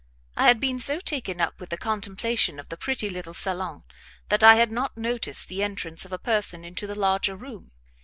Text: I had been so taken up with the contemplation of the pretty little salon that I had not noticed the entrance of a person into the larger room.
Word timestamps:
I 0.35 0.47
had 0.47 0.59
been 0.59 0.79
so 0.79 0.99
taken 0.99 1.39
up 1.39 1.59
with 1.59 1.69
the 1.69 1.77
contemplation 1.77 2.59
of 2.59 2.69
the 2.69 2.75
pretty 2.75 3.07
little 3.07 3.35
salon 3.35 3.83
that 4.29 4.41
I 4.43 4.55
had 4.55 4.71
not 4.71 4.97
noticed 4.97 5.47
the 5.47 5.61
entrance 5.61 6.05
of 6.05 6.11
a 6.11 6.17
person 6.17 6.65
into 6.65 6.87
the 6.87 6.97
larger 6.97 7.35
room. 7.35 7.69